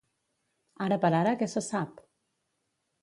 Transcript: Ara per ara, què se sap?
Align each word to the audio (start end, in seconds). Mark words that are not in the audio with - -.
Ara 0.85 0.97
per 1.05 1.11
ara, 1.19 1.35
què 1.43 1.49
se 1.53 1.65
sap? 1.67 2.03